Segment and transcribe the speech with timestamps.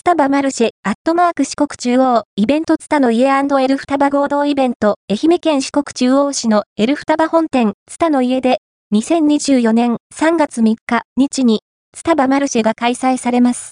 [0.00, 8.60] スタバマルシェ、アットマーク四国中央、イベントツタの家エルフタバ合同イベント、愛媛県四国中央市のエルフタバ本店、ツタの家で、
[8.94, 11.60] 2024年3月3日、日に、
[11.92, 13.68] ツタバマルシェが開催されます。